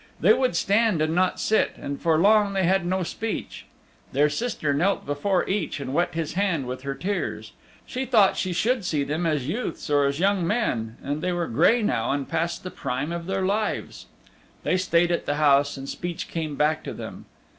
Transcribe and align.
They 0.19 0.33
would 0.33 0.55
stand 0.55 0.99
and 0.99 1.13
not 1.13 1.39
sit, 1.39 1.73
and 1.77 2.01
for 2.01 2.17
long 2.17 2.53
they 2.53 2.63
had 2.63 2.87
no 2.87 3.03
speech. 3.03 3.67
Their 4.13 4.29
sister 4.31 4.73
knelt 4.73 5.05
before 5.05 5.47
each 5.47 5.79
and 5.79 5.93
wet 5.93 6.15
his 6.15 6.33
hand 6.33 6.65
with 6.65 6.81
her 6.81 6.95
tears. 6.95 7.51
She 7.85 8.05
thought 8.05 8.35
she 8.35 8.51
should 8.51 8.83
see 8.83 9.03
them 9.03 9.27
as 9.27 9.47
youths 9.47 9.91
or 9.91 10.05
as 10.05 10.19
young 10.19 10.47
men, 10.47 10.97
and 11.03 11.21
they 11.21 11.31
were 11.33 11.45
gray 11.47 11.83
now 11.83 12.09
and 12.13 12.27
past 12.27 12.63
the 12.63 12.71
prime 12.71 13.11
of 13.11 13.27
their 13.27 13.45
lives. 13.45 14.07
They 14.63 14.75
stayed 14.77 15.11
at 15.11 15.27
the 15.27 15.35
house 15.35 15.77
and 15.77 15.87
speech 15.87 16.29
came 16.29 16.55
back 16.55 16.81
to 16.85 16.95
them. 16.95 17.25